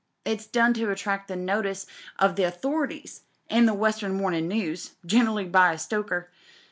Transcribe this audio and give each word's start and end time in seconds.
It's 0.25 0.47
done 0.47 0.73
to 0.73 0.89
attract 0.89 1.27
the 1.27 1.35
notice 1.35 1.85
of 2.17 2.35
the 2.35 2.41
authorities 2.41 3.21
an' 3.51 3.67
the 3.67 3.75
Western 3.75 4.17
Momin' 4.19 4.47
News— 4.47 4.95
generally 5.05 5.45
by 5.45 5.73
a 5.73 5.77
stoker. 5.77 6.31